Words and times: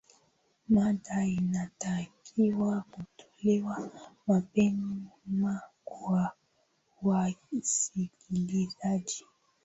mada 0.69 1.23
inatakiwa 1.25 2.83
kutolewa 2.91 3.89
mapema 4.27 5.61
kwa 5.83 6.31
wasikilizaji 7.01 9.25